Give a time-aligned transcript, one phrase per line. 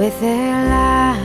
[0.00, 1.20] with their lies.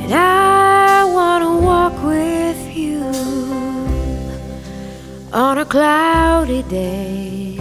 [0.00, 3.02] And I want to walk with you
[5.30, 7.58] on a cloudy day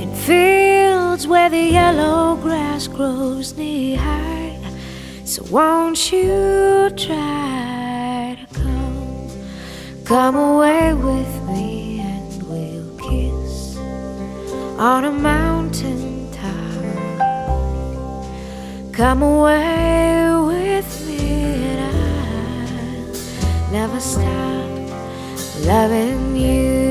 [0.00, 4.60] in fields where the yellow grass grows knee high.
[5.24, 9.28] So won't you try to come,
[10.04, 11.41] come away with me
[14.82, 16.82] on a mountain top.
[18.92, 21.18] Come away with me
[21.70, 21.80] and
[23.62, 24.66] I'll never stop
[25.64, 26.81] loving you.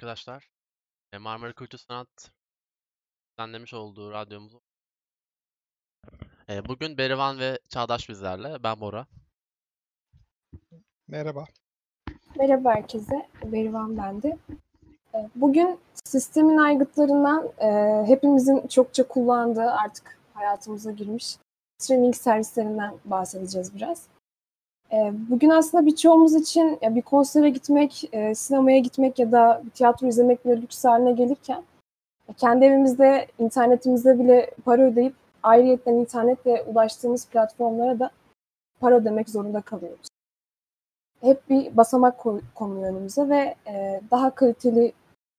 [0.00, 0.50] Arkadaşlar.
[1.12, 2.30] E, Marmara Kültür Sanat
[3.38, 4.52] düzenlemiş olduğu radyomuz.
[6.48, 8.62] E, Bugün Berivan ve Çağdaş bizlerle.
[8.62, 9.06] Ben Bora.
[11.08, 11.44] Merhaba.
[12.36, 14.38] Merhaba herkese, Berivan ben de.
[15.14, 21.36] Ee, Bugün sistemin aygıtlarından e, hepimizin çokça kullandığı artık hayatımıza girmiş
[21.78, 24.06] streaming servislerinden bahsedeceğiz biraz.
[24.92, 30.06] Ee, Bugün aslında birçoğumuz için bir konsere gitmek, e, sinemaya gitmek ya da bir tiyatro
[30.06, 31.62] izlemek bile lüks haline gelirken
[32.28, 38.10] e, kendi evimizde, internetimizde bile para ödeyip ayrıyetten internetle ulaştığımız platformlara da
[38.80, 40.10] para ödemek zorunda kalıyoruz
[41.20, 42.18] hep bir basamak
[42.54, 44.92] konuyor önümüze ve e, daha kaliteli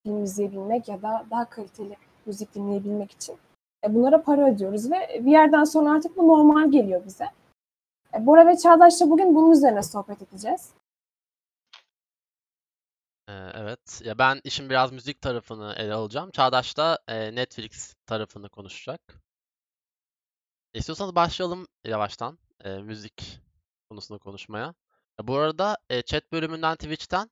[0.04, 1.96] film izleyebilmek ya da daha kaliteli
[2.26, 3.36] müzik dinleyebilmek için
[3.90, 7.26] bunlara para ödüyoruz ve bir yerden sonra artık bu normal geliyor bize.
[8.16, 10.70] E, Bora ve Çağdaş'la bugün bunun üzerine sohbet edeceğiz.
[13.28, 14.02] E, Evet.
[14.06, 16.32] Ya ben işin biraz müzik tarafını ele alacağım.
[16.32, 19.02] Çağdaş da e, Netflix tarafını konuşacak.
[20.74, 23.40] İstiyorsanız başlayalım yavaştan e, müzik
[23.90, 24.74] konusunu konuşmaya.
[25.22, 27.30] E, Bu arada e, chat bölümünden Twitch'ten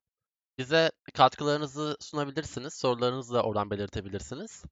[0.57, 2.73] bize katkılarınızı sunabilirsiniz.
[2.73, 4.63] Sorularınızı da oradan belirtebilirsiniz.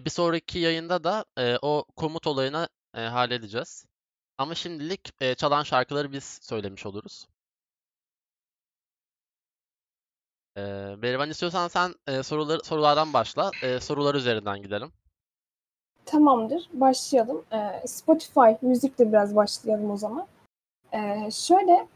[0.00, 3.86] E, Bir sonraki yayında da e, o komut olayını e, halledeceğiz.
[4.38, 7.26] Ama şimdilik e, çalan şarkıları biz söylemiş oluruz.
[11.02, 13.50] Berivan istiyorsan sen e, soruları, sorulardan başla.
[13.62, 14.92] E, sorular üzerinden gidelim.
[16.06, 17.44] Tamamdır, başlayalım.
[17.52, 20.26] E, Spotify müzikle biraz başlayalım o zaman.
[20.92, 21.88] E, şöyle,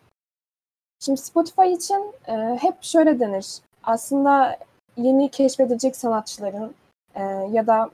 [1.01, 3.59] şimdi Spotify için e, hep şöyle denir.
[3.83, 4.59] Aslında
[4.97, 6.75] yeni keşfedilecek sanatçıların
[7.15, 7.23] e,
[7.53, 7.91] ya da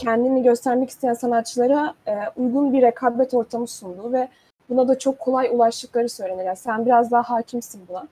[0.00, 4.28] kendini göstermek isteyen sanatçılara e, uygun bir rekabet ortamı sunduğu ve
[4.68, 6.44] buna da çok kolay ulaştıkları söylenir.
[6.44, 8.08] Yani sen biraz daha hakimsin buna.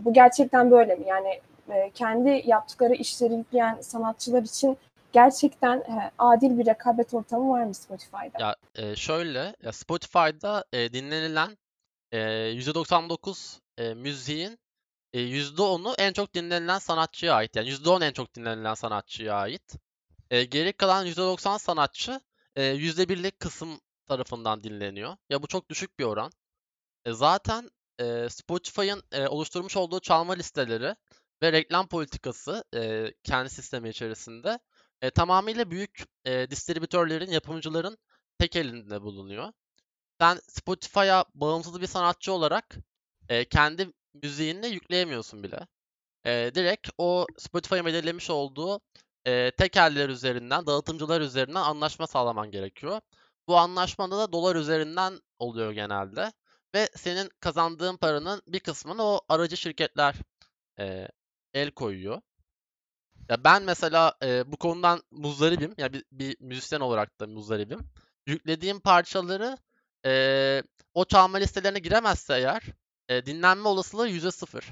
[0.00, 1.04] Bu gerçekten böyle mi?
[1.08, 1.40] Yani
[1.70, 4.78] e, kendi yaptıkları işleri yükleyen sanatçılar için
[5.12, 8.38] gerçekten e, adil bir rekabet ortamı var mı Spotify'da?
[8.40, 11.58] Ya e, şöyle, ya Spotify'da e, dinlenilen
[12.12, 14.58] e, %99 e, müziğin
[15.12, 17.56] e, %10'u en çok dinlenilen sanatçıya ait.
[17.56, 19.76] Yani %10 en çok dinlenilen sanatçıya ait.
[20.30, 22.20] E, geri kalan %90 sanatçı
[22.56, 25.16] e, %1'lik kısım tarafından dinleniyor.
[25.30, 26.32] Ya bu çok düşük bir oran.
[27.04, 30.96] E, zaten e, Spotify'ın e, oluşturmuş olduğu çalma listeleri
[31.42, 34.58] ve reklam politikası e, kendi sistemi içerisinde
[35.02, 37.98] e, tamamıyla büyük e, distribütörlerin, yapımcıların
[38.38, 39.52] tek elinde bulunuyor.
[40.20, 42.76] Sen Spotify'a bağımsız bir sanatçı olarak
[43.28, 43.92] e, kendi
[44.22, 45.66] müziğini yükleyemiyorsun bile.
[46.26, 48.80] E, direkt o Spotify'ın belirlemiş olduğu
[49.26, 53.00] e, tekeller üzerinden, dağıtımcılar üzerinden anlaşma sağlaman gerekiyor.
[53.48, 56.32] Bu anlaşmada da dolar üzerinden oluyor genelde.
[56.74, 60.14] Ve senin kazandığın paranın bir kısmını o aracı şirketler
[60.78, 61.08] e,
[61.54, 62.20] el koyuyor.
[63.28, 65.74] Ya ben mesela e, bu konudan muzdaribim.
[65.78, 67.80] Ya bir, bir müzisyen olarak da muzdaribim.
[68.26, 69.58] Yüklediğim parçaları
[70.06, 70.62] e,
[70.94, 72.62] o çalma listelerine giremezse eğer
[73.08, 74.62] e, dinlenme olasılığı %0.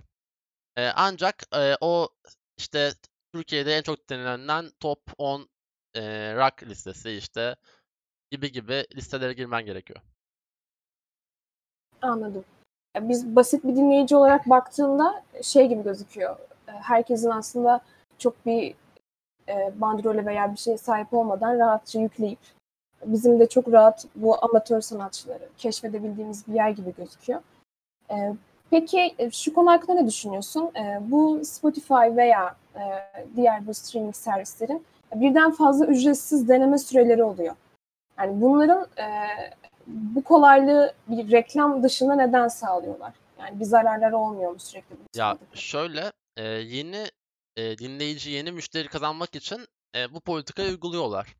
[0.76, 2.08] E, ancak e, o
[2.56, 2.92] işte
[3.32, 5.48] Türkiye'de en çok dinlenen top 10
[5.94, 7.56] e, rock listesi işte
[8.30, 10.00] gibi gibi listelere girmen gerekiyor.
[12.02, 12.44] Anladım.
[13.00, 16.36] Biz basit bir dinleyici olarak baktığında şey gibi gözüküyor.
[16.66, 17.80] Herkesin aslında
[18.18, 18.74] çok bir
[19.48, 22.38] e, bandrole veya bir şeye sahip olmadan rahatça yükleyip
[23.04, 27.40] bizim de çok rahat bu amatör sanatçıları keşfedebildiğimiz bir yer gibi gözüküyor.
[28.10, 28.34] E,
[28.70, 30.70] peki e, şu konu hakkında ne düşünüyorsun?
[30.76, 32.82] E, bu Spotify veya e,
[33.36, 37.54] diğer bu streaming servislerin birden fazla ücretsiz deneme süreleri oluyor.
[38.18, 38.86] Yani bunların
[39.86, 43.12] bu kolaylığı bir reklam dışında neden sağlıyorlar?
[43.38, 44.96] Yani bir zararları olmuyor mu sürekli?
[45.16, 46.12] Ya şöyle
[46.62, 47.04] yeni
[47.58, 49.66] dinleyici, yeni müşteri kazanmak için
[50.10, 51.36] bu politikayı uyguluyorlar.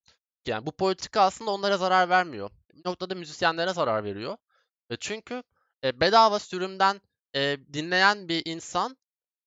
[0.47, 2.51] Yani bu politika aslında onlara zarar vermiyor.
[2.75, 4.37] Bir noktada müzisyenlere zarar veriyor.
[5.01, 5.43] Çünkü
[5.85, 7.01] bedava sürümden
[7.37, 8.97] e, dinleyen bir insan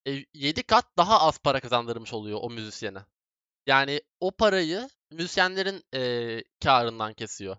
[0.06, 2.98] e, 7 kat daha az para kazandırmış oluyor o müzisyene.
[3.66, 7.56] Yani o parayı müzisyenlerin e, karından kesiyor.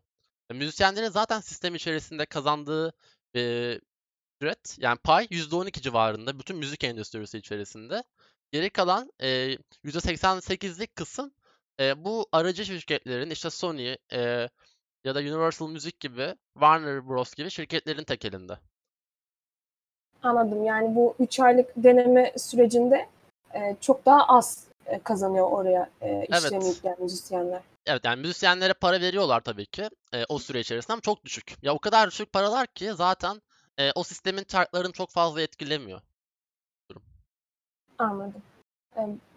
[0.50, 2.94] E, müzisyenlerin zaten sistem içerisinde kazandığı
[3.36, 3.80] e,
[4.42, 8.04] ücret yani pay %12 civarında bütün müzik endüstrisi içerisinde.
[8.52, 11.34] Geri kalan e, %88'lik kısım
[11.80, 14.50] e, bu aracı şirketlerin işte Sony e,
[15.04, 18.60] ya da Universal Music gibi Warner Bros gibi şirketlerin tekelinde.
[20.24, 20.64] Anladım.
[20.64, 23.08] Yani bu 3 aylık deneme sürecinde
[23.54, 26.76] e, çok daha az e, kazanıyor oraya e, işlerini evet.
[26.76, 27.62] yükleyen müzisyenler.
[27.86, 31.56] Evet yani müzisyenlere para veriyorlar tabii ki e, o süre içerisinde ama çok düşük.
[31.62, 33.42] Ya o kadar düşük paralar ki zaten
[33.78, 36.02] e, o sistemin chartlarını çok fazla etkilemiyor.
[37.98, 38.42] Anladım.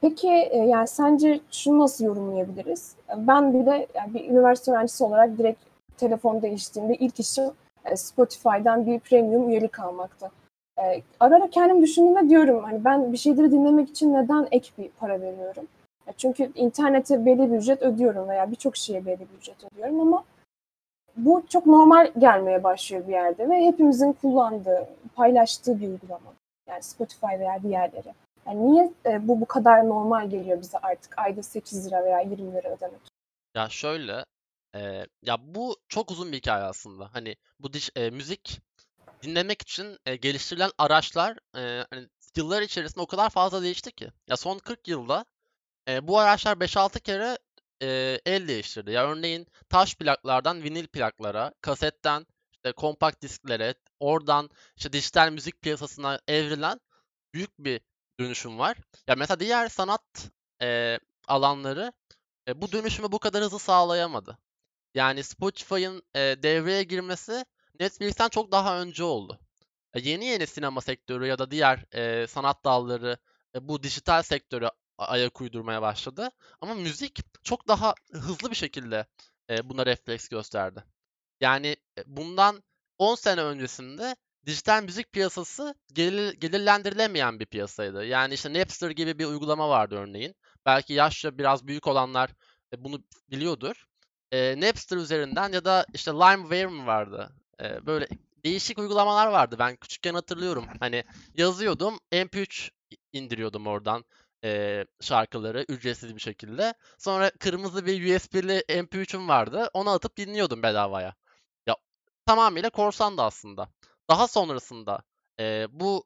[0.00, 2.94] Peki yani sence şunu nasıl yorumlayabiliriz?
[3.16, 5.60] Ben bir de yani bir üniversite öğrencisi olarak direkt
[5.96, 7.50] telefon değiştiğimde ilk işim
[7.94, 10.30] Spotify'dan bir premium üyelik almaktı.
[11.20, 15.20] Ara ara kendim düşündüğümde diyorum hani ben bir şeyleri dinlemek için neden ek bir para
[15.20, 15.68] veriyorum?
[16.16, 20.24] Çünkü internete belli bir ücret ödüyorum veya birçok şeye belli bir ücret ödüyorum ama
[21.16, 26.32] bu çok normal gelmeye başlıyor bir yerde ve hepimizin kullandığı, paylaştığı bir uygulama.
[26.68, 28.14] Yani Spotify veya diğerleri.
[28.46, 32.52] Yani niye e, bu bu kadar normal geliyor bize artık ayda 8 lira veya 20
[32.54, 33.00] lira ödemek?
[33.54, 34.24] Ya şöyle,
[34.74, 37.08] e, ya bu çok uzun bir hikaye aslında.
[37.12, 38.60] Hani bu diş, e, müzik
[39.22, 44.12] dinlemek için e, geliştirilen araçlar e, hani yıllar içerisinde o kadar fazla değişti ki.
[44.28, 45.24] Ya son 40 yılda
[45.88, 47.38] e, bu araçlar 5-6 kere
[47.82, 48.90] e, el değiştirdi.
[48.90, 56.20] Ya örneğin taş plaklardan vinil plaklara, kasetten işte kompakt disklere, oradan işte dijital müzik piyasasına
[56.28, 56.80] evrilen
[57.34, 57.80] büyük bir
[58.20, 58.76] dönüşüm var.
[59.08, 60.30] Ya mesela diğer sanat
[60.62, 61.92] e, alanları
[62.48, 64.38] e, bu dönüşümü bu kadar hızlı sağlayamadı.
[64.94, 67.44] Yani Spotify'ın e, devreye girmesi
[67.80, 69.40] Netflix'ten çok daha önce oldu.
[69.94, 73.18] E, yeni yeni sinema sektörü ya da diğer e, sanat dalları
[73.54, 74.68] e, bu dijital sektörü
[74.98, 76.30] ayak uydurmaya başladı.
[76.60, 79.06] Ama müzik çok daha hızlı bir şekilde
[79.50, 80.84] e, buna refleks gösterdi.
[81.40, 82.62] Yani bundan
[82.98, 84.16] 10 sene öncesinde
[84.46, 88.04] dijital müzik piyasası gelir, gelirlendirilemeyen bir piyasaydı.
[88.04, 90.34] Yani işte Napster gibi bir uygulama vardı örneğin.
[90.66, 92.30] Belki yaşça biraz büyük olanlar
[92.78, 93.84] bunu biliyordur.
[94.32, 97.32] E, Napster üzerinden ya da işte LimeWire mi vardı?
[97.62, 98.08] E, böyle
[98.44, 99.56] değişik uygulamalar vardı.
[99.58, 100.66] Ben küçükken hatırlıyorum.
[100.80, 102.70] Hani yazıyordum, MP3
[103.12, 104.04] indiriyordum oradan
[104.44, 106.74] e, şarkıları ücretsiz bir şekilde.
[106.98, 109.70] Sonra kırmızı bir USB'li MP3'üm vardı.
[109.74, 111.14] Onu atıp dinliyordum bedavaya.
[111.66, 111.76] Ya
[112.26, 113.68] tamamıyla korsandı aslında.
[114.10, 115.02] Daha sonrasında
[115.40, 116.04] e, bu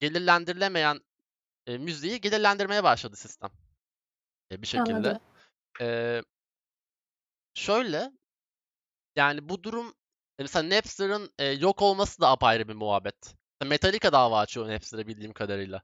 [0.00, 1.00] gelirlendirilemeyen
[1.66, 3.50] e, müziği gelirlendirmeye başladı sistem.
[4.52, 5.20] E, bir şekilde.
[5.80, 6.22] E,
[7.54, 8.12] şöyle
[9.16, 9.94] yani bu durum
[10.38, 13.34] mesela Napster'ın e, yok olması da apayrı bir muhabbet.
[13.64, 15.82] Metallica dava açıyor Napster'a bildiğim kadarıyla.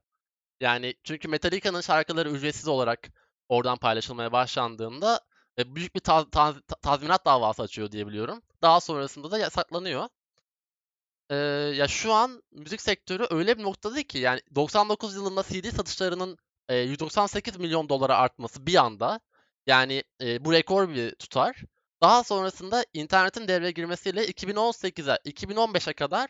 [0.61, 3.09] Yani çünkü Metallica'nın şarkıları ücretsiz olarak
[3.49, 5.21] oradan paylaşılmaya başlandığında
[5.59, 8.41] e, büyük bir taz- taz- tazminat davası açıyor diye biliyorum.
[8.61, 10.09] Daha sonrasında da yasaklanıyor.
[11.29, 11.35] Ee,
[11.75, 16.37] ya şu an müzik sektörü öyle bir noktada ki yani 99 yılında CD satışlarının
[16.69, 19.19] e, 198 milyon dolara artması bir anda
[19.67, 21.61] yani e, bu rekor bir tutar.
[22.03, 26.29] Daha sonrasında internetin devreye girmesiyle 2018'e 2015'e kadar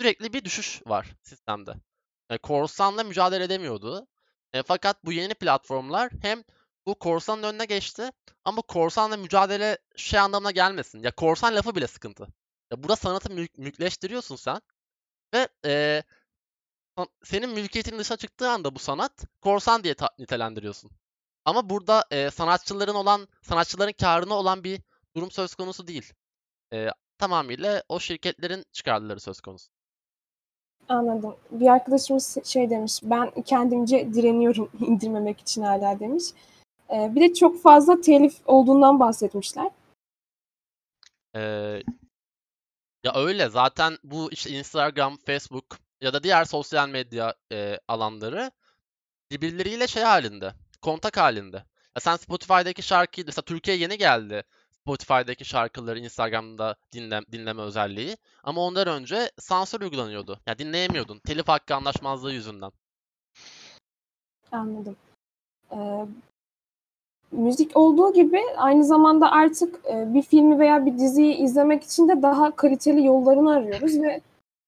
[0.00, 1.74] sürekli bir düşüş var sistemde.
[2.30, 4.06] Yani korsanla mücadele edemiyordu.
[4.52, 6.44] E, fakat bu yeni platformlar hem
[6.86, 8.10] bu korsanın önüne geçti
[8.44, 11.02] ama korsanla mücadele şey anlamına gelmesin.
[11.02, 12.26] Ya korsan lafı bile sıkıntı.
[12.70, 14.60] Ya burada sanatı mülk, mülkleştiriyorsun sen
[15.34, 16.02] ve e,
[17.24, 20.90] senin mülkiyetin dışa çıktığı anda bu sanat korsan diye nitelendiriyorsun.
[21.44, 24.80] Ama burada e, sanatçıların olan sanatçıların karına olan bir
[25.16, 26.12] durum söz konusu değil.
[26.72, 29.68] E, tamamıyla o şirketlerin çıkarları söz konusu.
[30.88, 31.36] Anladım.
[31.50, 36.24] Bir arkadaşımız şey demiş, ben kendimce direniyorum indirmemek için hala demiş.
[36.90, 39.70] Ee, bir de çok fazla telif olduğundan bahsetmişler.
[41.36, 41.82] Ee,
[43.04, 48.50] ya öyle zaten bu işte Instagram, Facebook ya da diğer sosyal medya e, alanları
[49.30, 51.56] birbirleriyle şey halinde, kontak halinde.
[51.96, 54.44] Ya sen Spotify'daki şarkıyı, mesela Türkiye yeni geldi.
[54.86, 58.16] Spotify'daki şarkıları Instagram'da dinle, dinleme özelliği.
[58.44, 60.38] Ama ondan önce sansür uygulanıyordu.
[60.46, 61.18] Ya dinleyemiyordun.
[61.18, 62.72] Telif hakkı anlaşmazlığı yüzünden.
[64.52, 64.96] Anladım.
[65.72, 66.06] Ee,
[67.32, 72.22] müzik olduğu gibi aynı zamanda artık e, bir filmi veya bir diziyi izlemek için de
[72.22, 74.20] daha kaliteli yollarını arıyoruz ve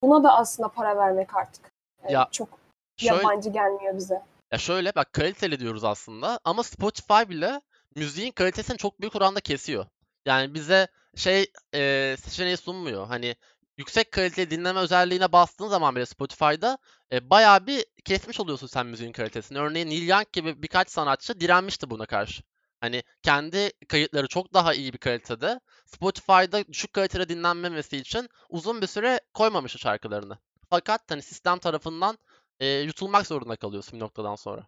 [0.03, 1.71] buna da aslında para vermek artık
[2.03, 2.49] e, Ya, çok
[2.97, 4.23] Şöyle, yabancı gelmiyor bize.
[4.53, 7.61] ya şöyle bak kaliteli diyoruz aslında ama Spotify bile
[7.95, 9.87] müziğin kalitesini çok büyük oranda kesiyor.
[10.29, 13.07] Yani bize şey e, seçeneği sunmuyor.
[13.07, 13.37] Hani
[13.77, 16.79] yüksek kaliteli dinleme özelliğine bastığın zaman bile Spotify'da
[17.13, 19.59] e, bayağı bir kesmiş oluyorsun sen müziğin kalitesini.
[19.59, 22.43] Örneğin Neil Young gibi birkaç sanatçı direnmişti buna karşı.
[22.81, 25.61] Hani kendi kayıtları çok daha iyi bir kalitede.
[25.87, 30.39] Spotify'da düşük kalitede dinlenmemesi için uzun bir süre koymamıştı şarkılarını.
[30.71, 32.19] Fakat hani sistem tarafından
[32.61, 34.67] e, yutulmak zorunda kalıyorsun bir noktadan sonra.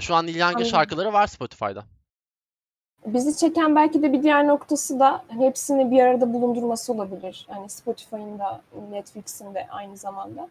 [0.00, 1.86] Şu an Neil Young'ın şarkıları var Spotify'da.
[3.06, 7.46] Bizi çeken belki de bir diğer noktası da hepsini bir arada bulundurması olabilir.
[7.50, 10.48] Hani Spotify'ın da Netflix'in de aynı zamanda.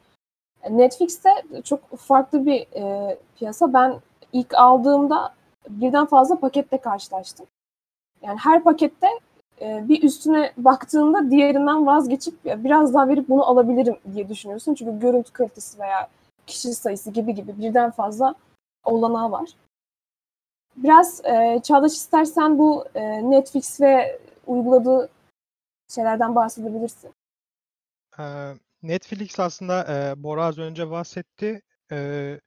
[0.70, 1.30] Netflix'te
[1.64, 3.74] çok farklı bir e, piyasa.
[3.74, 3.96] Ben
[4.34, 5.34] ilk aldığımda
[5.70, 7.46] birden fazla paketle karşılaştım.
[8.22, 9.08] Yani her pakette
[9.62, 14.74] e, bir üstüne baktığında diğerinden vazgeçip biraz daha verip bunu alabilirim diye düşünüyorsun.
[14.74, 16.08] Çünkü görüntü kalitesi veya
[16.48, 18.36] kişi sayısı gibi gibi birden fazla
[18.84, 19.50] olanağı var.
[20.76, 25.10] Biraz e, Çağdaş istersen bu e, Netflix ve uyguladığı
[25.96, 27.14] şeylerden bahsedebilirsin.
[28.20, 28.54] Ee,
[28.84, 31.62] Netflix aslında e, Bora az önce bahsetti.
[31.92, 32.40] E,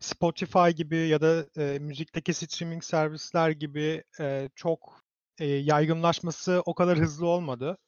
[0.00, 5.00] Spotify gibi ya da e, müzikteki streaming servisler gibi e, çok
[5.38, 7.78] e, yaygınlaşması o kadar hızlı olmadı.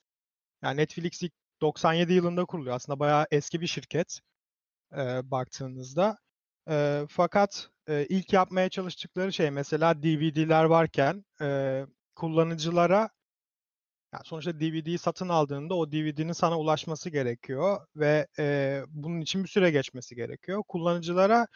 [0.62, 2.76] Yani Netflix ilk 97 yılında kuruluyor.
[2.76, 4.20] Aslında bayağı eski bir şirket
[4.96, 6.18] e, baktığınızda.
[6.68, 11.80] E, fakat e, ilk yapmaya çalıştıkları şey mesela DVD'ler varken e,
[12.16, 13.10] kullanıcılara
[14.14, 19.48] yani sonuçta DVD'yi satın aldığında o DVD'nin sana ulaşması gerekiyor ve e, bunun için bir
[19.48, 20.62] süre geçmesi gerekiyor.
[20.68, 21.46] Kullanıcılara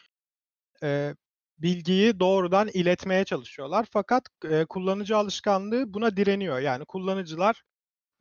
[0.82, 1.14] e,
[1.58, 3.86] bilgiyi doğrudan iletmeye çalışıyorlar.
[3.92, 6.58] Fakat e, kullanıcı alışkanlığı buna direniyor.
[6.60, 7.62] Yani kullanıcılar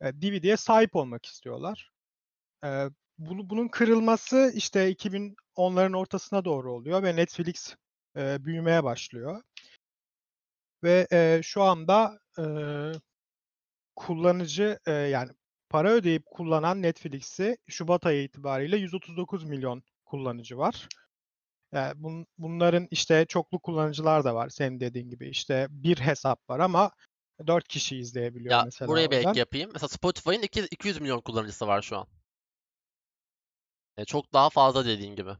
[0.02, 1.90] e, DVD'ye sahip olmak istiyorlar.
[2.64, 2.68] E,
[3.18, 4.94] bunu, bunun kırılması işte
[5.58, 7.76] 2010'ların ortasına doğru oluyor ve Netflix
[8.16, 9.42] e, büyümeye başlıyor.
[10.84, 12.44] Ve e, şu anda e,
[13.96, 15.30] kullanıcı e, yani
[15.70, 20.88] para ödeyip kullanan Netflix'i Şubat ayı itibariyle 139 milyon kullanıcı var.
[21.72, 25.28] Yani bun, bunların işte çoklu kullanıcılar da var senin dediğin gibi.
[25.28, 26.90] işte bir hesap var ama
[27.46, 29.34] 4 kişi izleyebiliyor Ya mesela buraya oradan.
[29.34, 29.70] yapayım.
[29.72, 32.06] Mesela Spotify'ın iki- 200 milyon kullanıcısı var şu an.
[33.96, 35.30] E, çok daha fazla dediğin gibi.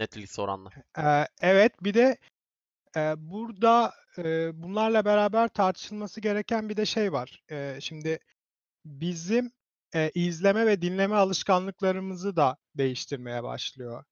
[0.00, 0.70] Netflix oranla.
[0.98, 2.18] Ee, evet bir de
[2.96, 7.42] e, burada e, bunlarla beraber tartışılması gereken bir de şey var.
[7.50, 8.18] E, şimdi
[8.84, 9.52] bizim
[9.94, 14.04] e, izleme ve dinleme alışkanlıklarımızı da değiştirmeye başlıyor.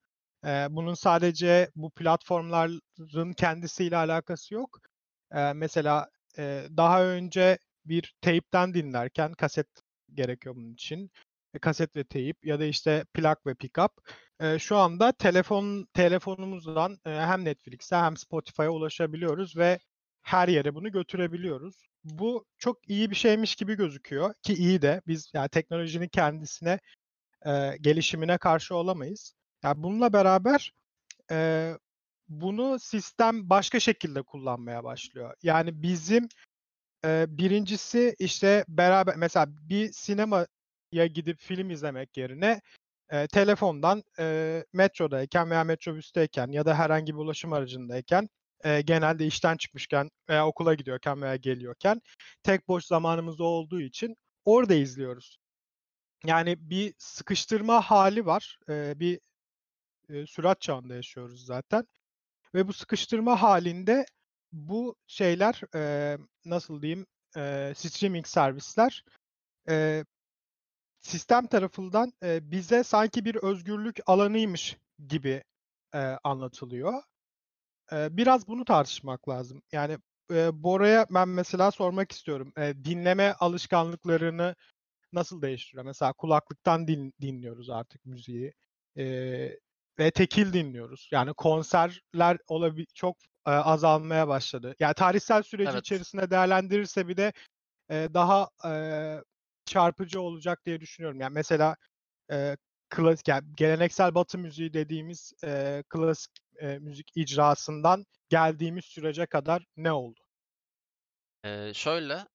[0.47, 4.79] E, bunun sadece bu platformların kendisiyle alakası yok.
[5.35, 9.69] E, mesela e, daha önce bir teypten dinlerken kaset
[10.15, 11.11] gerekiyor bunun için.
[11.55, 13.93] E, kaset ve teyip ya da işte plak ve pickup.
[14.41, 19.79] E, şu anda telefon telefonumuzdan e, hem Netflix'e hem Spotify'a ulaşabiliyoruz ve
[20.23, 21.87] her yere bunu götürebiliyoruz.
[22.05, 26.79] Bu çok iyi bir şeymiş gibi gözüküyor ki iyi de biz yani teknolojinin kendisine
[27.47, 29.35] e, gelişimine karşı olamayız.
[29.65, 30.73] Yani bununla beraber
[31.31, 31.71] e,
[32.29, 35.35] bunu sistem başka şekilde kullanmaya başlıyor.
[35.43, 36.29] Yani bizim
[37.05, 39.93] e, birincisi işte beraber mesela bir
[40.95, 42.61] sinemaya gidip film izlemek yerine
[43.11, 48.29] e, telefondan e, metrodayken veya metrobüsteyken ya da herhangi bir ulaşım aracındayken
[48.65, 52.01] e, genelde işten çıkmışken veya okula gidiyorken veya geliyorken
[52.43, 55.39] tek boş zamanımız olduğu için orada izliyoruz.
[56.25, 58.59] Yani bir sıkıştırma hali var.
[58.69, 59.21] E, bir
[60.09, 61.87] e, sürat çağında yaşıyoruz zaten.
[62.55, 64.07] Ve bu sıkıştırma halinde
[64.53, 69.05] bu şeyler e, nasıl diyeyim e, streaming servisler
[69.69, 70.05] e,
[71.05, 74.77] sistem tarafından e, bize sanki bir özgürlük alanıymış
[75.09, 75.45] gibi
[75.95, 77.03] e, anlatılıyor.
[77.93, 79.63] E, biraz bunu tartışmak lazım.
[79.73, 79.99] Yani
[80.33, 82.53] e, Bora'ya ben mesela sormak istiyorum.
[82.59, 84.55] E, dinleme alışkanlıklarını
[85.13, 85.85] nasıl değiştiriyor?
[85.85, 88.53] Mesela kulaklıktan din, dinliyoruz artık müziği.
[88.99, 89.05] E,
[89.99, 91.09] ve tekil dinliyoruz.
[91.13, 94.75] Yani konserler olabil çok e, azalmaya başladı.
[94.79, 95.81] Yani tarihsel süreci Evet.
[95.81, 97.33] içerisinde değerlendirirse bir de
[97.91, 98.71] e, daha e,
[99.67, 101.21] çarpıcı olacak diye düşünüyorum.
[101.21, 101.77] Yani mesela
[102.31, 102.57] e,
[102.89, 109.93] klasik yani geleneksel Batı müziği dediğimiz e, klasik e, müzik icrasından geldiğimiz sürece kadar ne
[109.93, 110.21] oldu?
[111.45, 112.27] Ee, şöyle.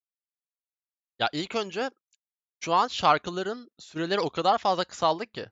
[1.18, 1.90] Ya ilk önce
[2.60, 5.46] şu an şarkıların süreleri o kadar fazla kısaldı ki.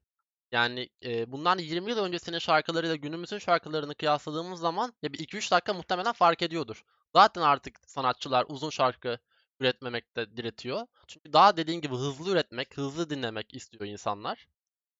[0.52, 5.74] Yani e, bundan 20 yıl öncesinin şarkılarıyla günümüzün şarkılarını kıyasladığımız zaman ya bir 2-3 dakika
[5.74, 6.84] muhtemelen fark ediyordur.
[7.14, 9.18] Zaten artık sanatçılar uzun şarkı
[9.60, 10.86] üretmemekte diretiyor.
[11.06, 14.48] Çünkü daha dediğin gibi hızlı üretmek, hızlı dinlemek istiyor insanlar.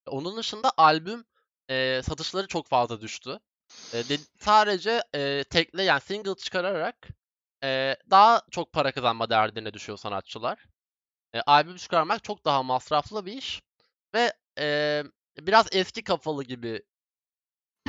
[0.06, 1.24] Onun dışında albüm
[1.70, 3.40] e, satışları çok fazla düştü.
[3.92, 7.08] E, de- sadece e, tekle yani single çıkararak
[7.64, 10.66] e, daha çok para kazanma derdine düşüyor sanatçılar.
[11.34, 13.62] E, albüm çıkarmak çok daha masraflı bir iş
[14.14, 15.04] ve e,
[15.40, 16.82] biraz eski kafalı gibi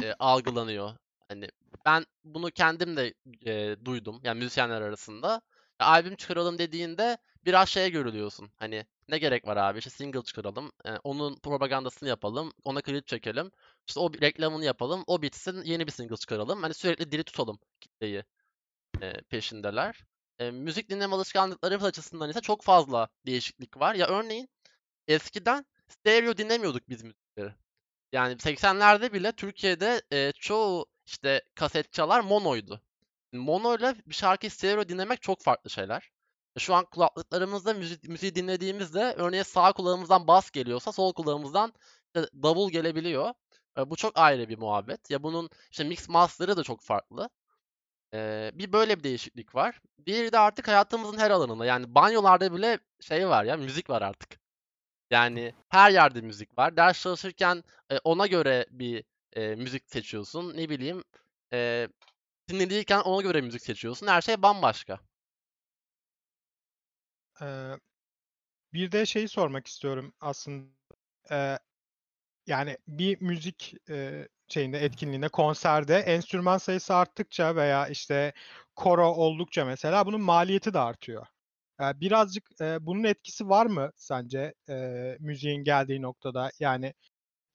[0.03, 0.95] e, algılanıyor.
[1.27, 1.49] Hani
[1.85, 3.13] ben bunu kendim de
[3.45, 5.41] e, duydum yani müzisyenler arasında.
[5.79, 8.51] Albüm çıkaralım dediğinde biraz şeye görülüyorsun.
[8.55, 10.71] Hani ne gerek var abi işte single çıkaralım.
[11.03, 12.53] onun propagandasını yapalım.
[12.63, 13.51] Ona klip çekelim.
[13.87, 15.03] işte o reklamını yapalım.
[15.07, 16.61] O bitsin yeni bir single çıkaralım.
[16.63, 18.23] Hani sürekli diri tutalım kitleyi
[19.29, 20.03] peşindeler.
[20.39, 23.95] E, müzik dinleme alışkanlıklarımız açısından ise çok fazla değişiklik var.
[23.95, 24.49] Ya örneğin
[25.07, 27.53] eskiden stereo dinlemiyorduk biz müzikleri.
[28.11, 32.81] Yani 80'lerde bile Türkiye'de e, çoğu işte kaset çalar monoydu.
[33.33, 36.11] Mono ile bir şarkıyı stereo dinlemek çok farklı şeyler.
[36.57, 41.73] Şu an kulaklıklarımızda müzik, müziği dinlediğimizde örneğin sağ kulağımızdan bas geliyorsa sol kulağımızdan
[42.05, 43.33] işte davul gelebiliyor.
[43.77, 45.11] E, bu çok ayrı bir muhabbet.
[45.11, 47.29] Ya bunun işte mix master'ı da çok farklı.
[48.13, 49.81] E, bir böyle bir değişiklik var.
[50.05, 51.65] Diğeri de artık hayatımızın her alanında.
[51.65, 54.39] Yani banyolarda bile şey var ya müzik var artık.
[55.11, 56.77] Yani her yerde müzik var.
[56.77, 60.57] Ders çalışırken e, ona göre bir e, müzik seçiyorsun.
[60.57, 61.03] Ne bileyim
[61.53, 61.87] e,
[62.49, 64.07] dinlenirken ona göre müzik seçiyorsun.
[64.07, 64.99] Her şey bambaşka.
[67.41, 67.73] Ee,
[68.73, 70.67] bir de şeyi sormak istiyorum aslında.
[71.31, 71.59] Ee,
[72.47, 78.33] yani bir müzik e, şeyinde etkinliğinde, konserde enstrüman sayısı arttıkça veya işte
[78.75, 81.27] koro oldukça mesela bunun maliyeti de artıyor.
[81.81, 86.51] Ee, birazcık e, bunun etkisi var mı sence e, müziğin geldiği noktada?
[86.59, 86.93] Yani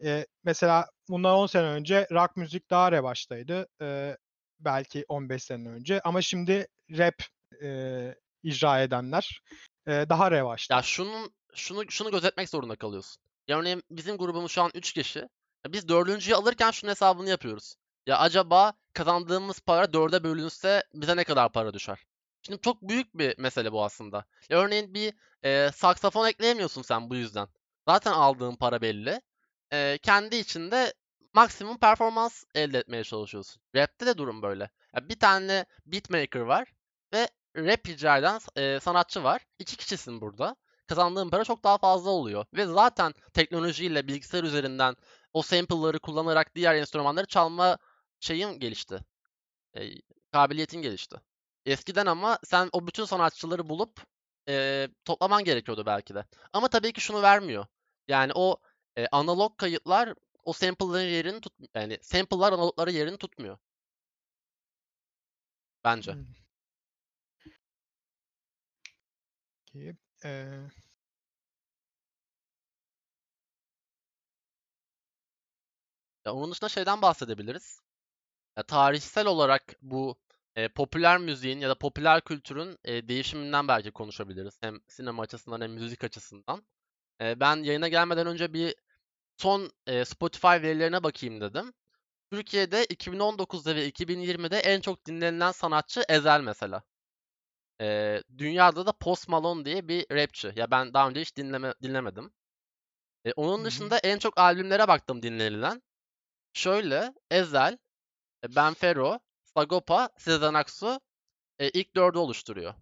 [0.05, 3.69] e, mesela bundan 10 sene önce rock müzik daha revaçtaydı.
[3.83, 4.17] E,
[4.61, 7.15] belki 15 sene önce ama şimdi rap
[7.63, 9.43] e, icra edenler
[9.87, 10.75] e, daha revaçta.
[10.75, 13.23] Ya şunun şunu şunu gözetmek zorunda kalıyorsun.
[13.49, 15.29] Ya örneğin bizim grubumuz şu an 3 kişi.
[15.69, 17.75] Biz dördüncüyü alırken şunun hesabını yapıyoruz.
[18.07, 21.99] Ya acaba kazandığımız para dörde bölünse bize ne kadar para düşer?
[22.43, 24.25] Şimdi çok büyük bir mesele bu aslında.
[24.49, 27.49] Ya örneğin bir e, saksafon ekleyemiyorsun sen bu yüzden.
[27.89, 29.21] Zaten aldığın para belli.
[29.73, 30.95] E, kendi içinde
[31.35, 33.63] maksimum performans elde etmeye çalışıyorsun.
[33.77, 34.71] Rap'te de durum böyle.
[34.97, 36.73] Ya bir tane beatmaker var
[37.15, 39.47] ve rap icra eden e, sanatçı var.
[39.59, 40.57] İki kişisin burada.
[40.87, 42.47] Kazandığın para çok daha fazla oluyor.
[42.55, 44.97] Ve zaten teknolojiyle bilgisayar üzerinden
[45.33, 47.79] o sample'ları kullanarak diğer enstrümanları çalma
[48.21, 49.01] şeyin gelişti.
[49.77, 49.83] E,
[50.33, 51.17] kabiliyetin gelişti.
[51.67, 54.01] Eskiden ama sen o bütün sanatçıları bulup
[54.49, 56.25] e, toplaman gerekiyordu belki de.
[56.53, 57.67] Ama tabii ki şunu vermiyor.
[58.09, 58.57] Yani o
[58.97, 60.15] e, analog kayıtlar
[60.45, 63.59] o sample'ların yerini tut yani sample'lar analogları yerini tutmuyor.
[65.85, 66.13] Bence.
[66.13, 66.25] Hmm.
[69.73, 69.97] Peki,
[76.27, 77.81] Ya onun dışında şeyden bahsedebiliriz.
[78.59, 80.17] Ya tarihsel olarak bu
[80.57, 84.59] e, popüler müziğin ya da popüler kültürün e, değişiminden belki konuşabiliriz.
[84.63, 86.65] Hem sinema açısından hem müzik açısından.
[87.23, 88.75] E, ben yayına gelmeden önce bir
[89.39, 91.73] son e, Spotify verilerine bakayım dedim.
[92.33, 96.83] Türkiye'de 2019'da ve 2020'de en çok dinlenilen sanatçı Ezel mesela.
[97.81, 100.53] Ee, dünyada da Post Malone diye bir rapçi.
[100.57, 102.33] Ya ben daha önce hiç dinleme, dinlemedim.
[103.25, 103.67] Ee, onun Hı hı.
[103.67, 105.83] dışında en çok albümlere baktım dinlenilen.
[106.55, 107.79] Şöyle Ezel,
[108.45, 111.01] e, Benfero, Sagopa, Sezen Aksu
[111.59, 112.75] e, ilk dördü oluşturuyor.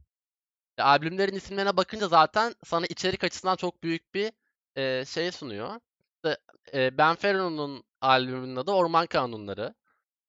[0.78, 4.32] E, albümlerin isimlerine bakınca zaten sana içerik açısından çok büyük bir
[4.76, 5.80] e, şey sunuyor.
[6.24, 6.36] İşte,
[6.74, 9.74] e, Benfero'nun albümünün adı Orman Kanunları.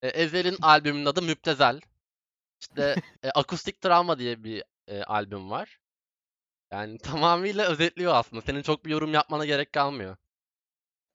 [0.01, 1.81] E, Ezel'in albümünün adı Müptezel.
[2.61, 5.79] İşte e, Akustik Travma diye bir e, albüm var.
[6.71, 8.41] Yani tamamıyla özetliyor aslında.
[8.41, 10.17] Senin çok bir yorum yapmana gerek kalmıyor.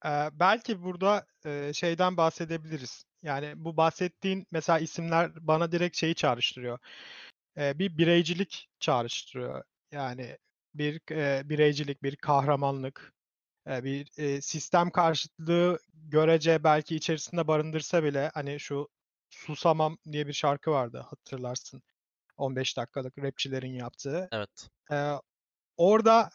[0.07, 3.05] Ee, belki burada e, şeyden bahsedebiliriz.
[3.23, 6.79] Yani bu bahsettiğin mesela isimler bana direkt şeyi çağrıştırıyor.
[7.59, 9.65] Ee, bir bireycilik çağrıştırıyor.
[9.93, 10.39] Yani
[10.75, 13.18] bir e, bireycilik, bir kahramanlık, e,
[13.69, 18.89] bir e, sistem karşıtlığı görece belki içerisinde barındırsa bile hani şu
[19.31, 21.83] Susamam diye bir şarkı vardı hatırlarsın.
[22.37, 24.29] 15 dakikalık rapçilerin yaptığı.
[24.33, 24.69] Evet.
[24.91, 25.13] Ee,
[25.77, 26.31] orada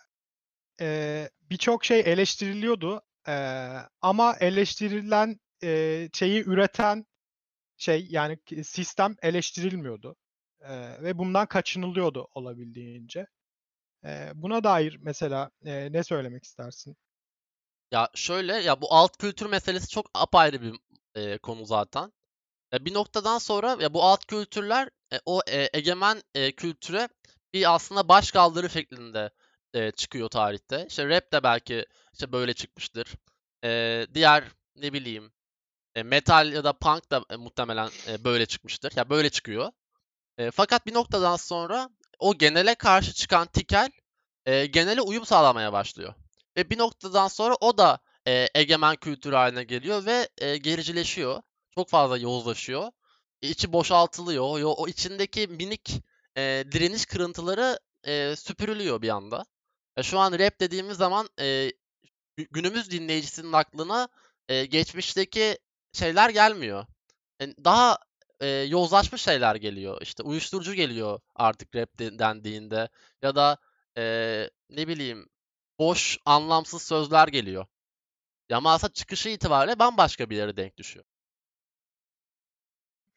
[0.82, 3.02] e, birçok şey eleştiriliyordu.
[3.28, 3.34] E,
[4.02, 7.06] ama eleştirilen e, şeyi üreten
[7.78, 10.16] şey yani sistem eleştirilmiyordu.
[10.62, 13.28] E, ve bundan kaçınılıyordu olabildiğince.
[14.06, 16.98] E, buna dair mesela e, ne söylemek istersin?
[17.94, 20.76] Ya şöyle ya bu alt kültür meselesi çok apayrı bir
[21.16, 22.14] e, konu zaten.
[22.74, 27.10] Ya bir noktadan sonra ya bu alt kültürler e, o e, egemen e, kültüre
[27.54, 29.32] bir aslında baş kaldırı şeklinde
[29.74, 30.86] e, çıkıyor tarihte.
[30.90, 33.08] İşte rap de belki işte böyle çıkmıştır.
[33.64, 34.44] E, diğer
[34.76, 35.34] ne bileyim
[35.96, 38.94] e, metal ya da punk da e, muhtemelen e, böyle çıkmıştır.
[38.98, 39.72] Ya böyle çıkıyor.
[40.38, 43.92] E, fakat bir noktadan sonra o genele karşı çıkan tikel
[44.46, 46.14] e, genele uyum sağlamaya başlıyor.
[46.58, 51.42] Ve bir noktadan sonra o da e, egemen kültür haline geliyor ve e, gericileşiyor.
[51.76, 52.92] Çok fazla yozlaşıyor.
[53.42, 54.44] E, içi boşaltılıyor.
[54.44, 56.02] O, o içindeki minik
[56.38, 59.46] e, direniş kırıntıları e, süpürülüyor bir anda.
[59.98, 61.72] E, şu an rap dediğimiz zaman e,
[62.38, 64.08] gü- günümüz dinleyicisinin aklına
[64.50, 65.58] e, geçmişteki
[65.94, 66.86] şeyler gelmiyor.
[67.40, 67.98] Yani daha
[68.42, 70.02] e, yozlaşmış şeyler geliyor.
[70.02, 72.90] İşte uyuşturucu geliyor artık rap de- dendiğinde
[73.22, 73.58] ya da
[73.98, 74.04] e,
[74.70, 75.30] ne bileyim
[75.80, 77.66] boş, anlamsız sözler geliyor.
[78.50, 81.06] Ya ama aslında çıkışı itibariyle bambaşka bir yere denk düşüyor.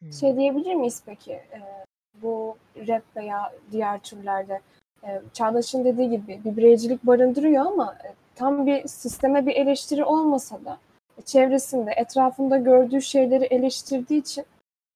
[0.01, 0.13] Hmm.
[0.13, 1.31] Şey diyebilir miyiz peki?
[1.31, 4.61] Ee, bu rap veya diğer türlerde
[5.03, 10.65] e, Çağdaş'ın dediği gibi bir bireycilik barındırıyor ama e, tam bir sisteme bir eleştiri olmasa
[10.65, 10.77] da
[11.17, 14.45] e, çevresinde, etrafında gördüğü şeyleri eleştirdiği için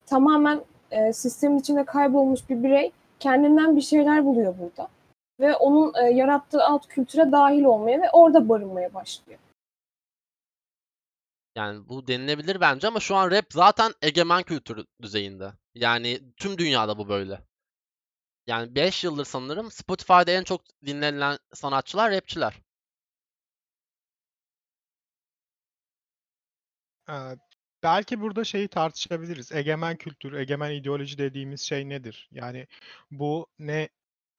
[0.06, 4.88] tamamen e, sistemin içinde kaybolmuş bir birey kendinden bir şeyler buluyor burada.
[5.42, 9.40] Ve onun e, yarattığı alt kültüre dahil olmaya ve orada barınmaya başlıyor.
[11.56, 15.54] Yani bu denilebilir bence ama şu an rap zaten egemen kültür düzeyinde.
[15.76, 17.42] Yani tüm dünyada bu böyle.
[18.48, 22.62] Yani 5 yıldır sanırım Spotify'da en çok dinlenilen sanatçılar rapçiler.
[27.10, 27.14] Ee,
[27.84, 29.52] belki burada şeyi tartışabiliriz.
[29.52, 32.30] Egemen kültür, egemen ideoloji dediğimiz şey nedir?
[32.32, 32.68] Yani
[33.12, 33.90] bu ne,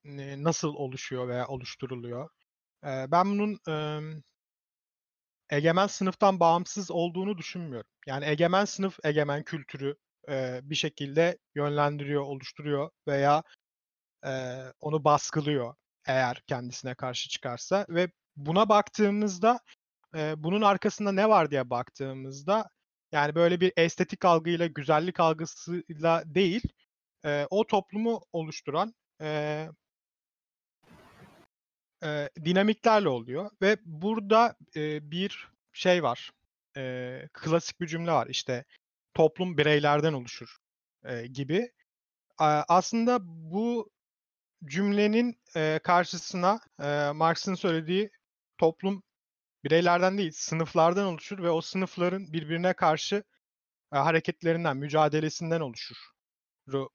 [0.05, 2.29] nasıl oluşuyor veya oluşturuluyor?
[2.83, 4.23] Ben bunun em,
[5.51, 7.91] egemen sınıftan bağımsız olduğunu düşünmüyorum.
[8.07, 9.97] Yani egemen sınıf egemen kültürü
[10.62, 13.43] bir şekilde yönlendiriyor, oluşturuyor veya
[14.81, 15.75] onu baskılıyor
[16.07, 19.61] eğer kendisine karşı çıkarsa ve buna baktığımızda
[20.37, 22.69] bunun arkasında ne var diye baktığımızda
[23.12, 26.62] yani böyle bir estetik algıyla, güzellik algısıyla değil,
[27.51, 28.95] o toplumu oluşturan
[32.05, 36.31] e, dinamiklerle oluyor ve burada e, bir şey var,
[36.77, 38.65] e, klasik bir cümle var işte
[39.15, 40.57] toplum bireylerden oluşur
[41.05, 41.73] e, gibi.
[42.38, 43.91] A- aslında bu
[44.65, 48.11] cümlenin e, karşısına e, Marx'ın söylediği
[48.59, 49.03] toplum
[49.65, 53.25] bireylerden değil sınıflardan oluşur ve o sınıfların birbirine karşı
[53.95, 55.97] e, hareketlerinden, mücadelesinden oluşur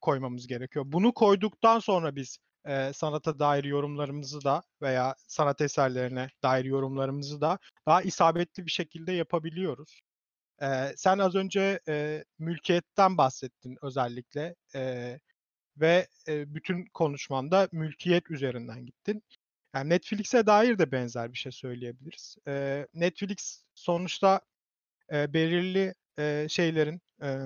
[0.02, 0.86] koymamız gerekiyor.
[0.88, 7.60] Bunu koyduktan sonra biz e, sanata dair yorumlarımızı da veya sanat eserlerine dair yorumlarımızı da
[7.88, 10.02] daha isabetli bir şekilde yapabiliyoruz.
[10.62, 15.20] E, sen az önce e, mülkiyetten bahsettin özellikle e,
[15.78, 19.24] ve e, bütün konuşmanda mülkiyet üzerinden gittin.
[19.76, 22.36] Yani Netflix'e dair de benzer bir şey söyleyebiliriz.
[22.48, 24.42] E, Netflix sonuçta
[25.14, 27.46] e, belirli e, şeylerin, e,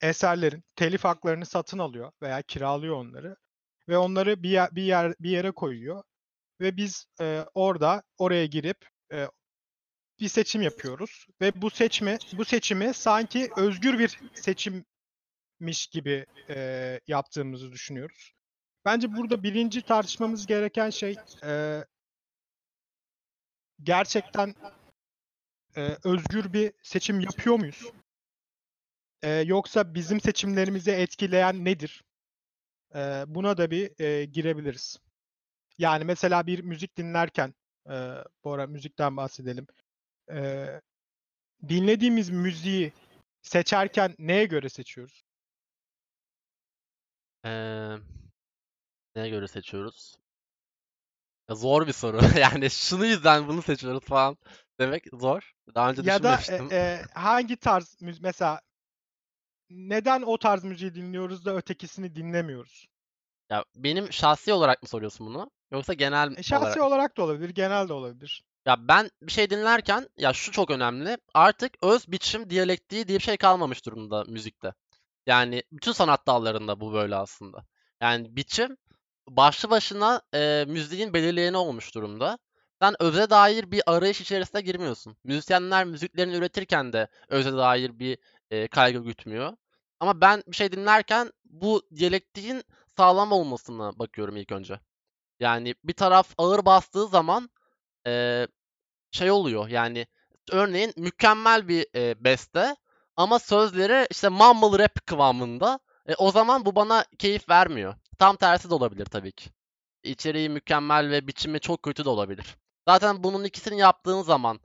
[0.00, 3.36] eserlerin telif haklarını satın alıyor veya kiralıyor onları
[3.88, 6.02] ve onları bir yer, bir yer bir yere koyuyor
[6.60, 9.26] ve biz e, orada oraya girip e,
[10.20, 17.72] bir seçim yapıyoruz ve bu seçimi bu seçimi sanki özgür bir seçimmiş gibi e, yaptığımızı
[17.72, 18.32] düşünüyoruz.
[18.84, 21.84] Bence burada birinci tartışmamız gereken şey e,
[23.82, 24.54] gerçekten
[25.76, 27.92] e, özgür bir seçim yapıyor muyuz?
[29.22, 32.04] E, yoksa bizim seçimlerimizi etkileyen nedir?
[32.94, 34.98] E, buna da bir e, girebiliriz.
[35.78, 37.54] Yani mesela bir müzik dinlerken,
[37.90, 39.66] e, bu ara müzikten bahsedelim.
[40.32, 40.66] E,
[41.68, 42.92] dinlediğimiz müziği
[43.42, 45.24] seçerken neye göre seçiyoruz?
[47.44, 47.96] Ee,
[49.16, 50.16] neye göre seçiyoruz?
[51.48, 52.20] Ya zor bir soru.
[52.38, 54.36] Yani şunu yüzden bunu seçiyoruz falan
[54.80, 55.52] demek zor.
[55.74, 56.68] Daha önce Ya da e, düşünmemiştim.
[56.72, 58.60] e, hangi tarz müzik mesela
[59.70, 62.86] neden o tarz müziği dinliyoruz da ötekisini dinlemiyoruz?
[63.50, 65.50] Ya benim şahsi olarak mı soruyorsun bunu?
[65.72, 66.82] Yoksa genel E, şahsi olarak?
[66.82, 68.44] olarak da olabilir, genel de olabilir.
[68.66, 71.18] Ya ben bir şey dinlerken ya şu çok önemli.
[71.34, 74.72] Artık öz biçim diyalektiği diye bir şey kalmamış durumda müzikte.
[75.26, 77.64] Yani bütün sanat dallarında bu böyle aslında.
[78.00, 78.76] Yani biçim
[79.28, 82.38] başlı başına e, müziğin belirleyeni olmuş durumda.
[82.82, 85.16] Sen öze dair bir arayış içerisine girmiyorsun.
[85.24, 88.18] Müzisyenler müziklerini üretirken de öze dair bir
[88.50, 89.56] e, kaygı gütmüyor.
[90.00, 92.62] Ama ben bir şey dinlerken bu diyalektiğin
[92.96, 94.80] sağlam olmasına bakıyorum ilk önce.
[95.40, 97.50] Yani bir taraf ağır bastığı zaman
[98.06, 98.46] e,
[99.10, 100.06] şey oluyor yani
[100.52, 102.76] örneğin mükemmel bir e, beste
[103.16, 105.80] ama sözleri işte mumble rap kıvamında.
[106.06, 107.94] E, o zaman bu bana keyif vermiyor.
[108.18, 109.50] Tam tersi de olabilir tabii ki.
[110.02, 112.56] İçeriği mükemmel ve biçimi çok kötü de olabilir.
[112.88, 114.60] Zaten bunun ikisini yaptığın zaman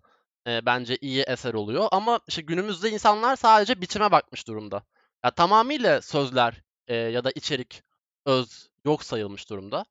[0.47, 1.87] e, bence iyi eser oluyor.
[1.91, 4.83] Ama işte günümüzde insanlar sadece biçime bakmış durumda.
[5.25, 7.83] Ya tamamıyla sözler e, ya da içerik
[8.25, 9.85] öz yok sayılmış durumda.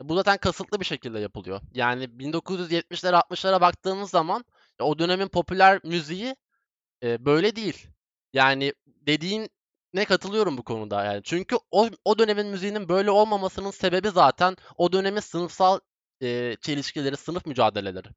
[0.00, 1.60] Bu zaten kasıtlı bir şekilde yapılıyor.
[1.74, 4.44] Yani 1970'lere 60'lara baktığımız zaman
[4.80, 6.36] ya o dönemin popüler müziği
[7.02, 7.86] e, böyle değil.
[8.32, 9.50] Yani dediğin
[9.94, 11.20] ne katılıyorum bu konuda yani.
[11.24, 15.80] Çünkü o, o dönemin müziğinin böyle olmamasının sebebi zaten o dönemin sınıfsal
[16.22, 18.08] e, çelişkileri, sınıf mücadeleleri.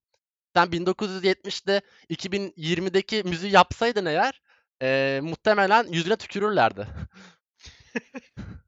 [0.55, 4.41] Sen 1970'de 2020'deki müziği yapsaydın eğer
[4.81, 6.87] e, muhtemelen yüzüne tükürürlerdi.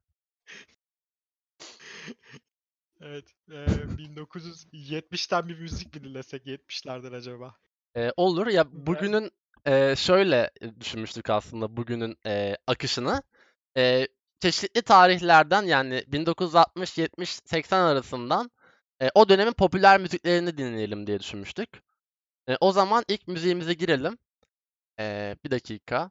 [3.06, 7.54] Evet, e, 1970'ten bir müzik mi dinlesek 70'lerden acaba?
[7.96, 9.30] E, olur ya bugünün
[9.66, 13.22] e, şöyle düşünmüştük aslında bugünün e, akışını.
[13.76, 14.08] E,
[14.40, 18.50] çeşitli tarihlerden yani 1960, 70, 80 arasından
[19.02, 21.82] e, o dönemin popüler müziklerini dinleyelim diye düşünmüştük.
[22.48, 24.18] E, o zaman ilk müziğimize girelim.
[25.00, 26.10] E, bir dakika.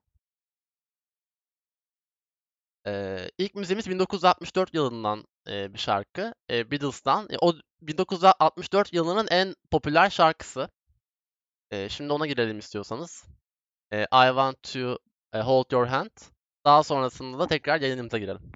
[2.87, 6.33] E, ilk müziğimiz 1964 yılından e, bir şarkı.
[6.49, 7.27] E, Beatles'tan.
[7.29, 10.69] E, o 1964 yılının en popüler şarkısı.
[11.71, 13.25] E, şimdi ona girelim istiyorsanız.
[13.93, 14.97] E, I Want to
[15.35, 16.11] Hold Your Hand.
[16.65, 18.51] Daha sonrasında da tekrar yayınımıza girelim.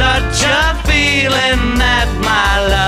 [0.00, 2.79] Such a feeling that my love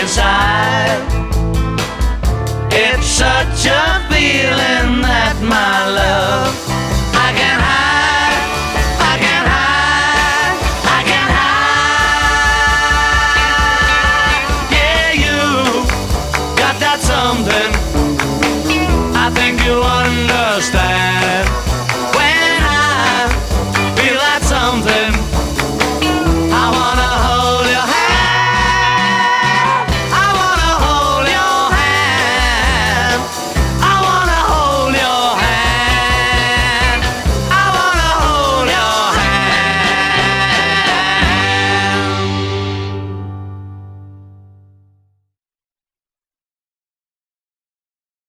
[0.00, 1.02] inside.
[2.70, 4.95] It's such a feeling